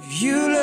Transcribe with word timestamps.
If 0.00 0.22
you 0.22 0.57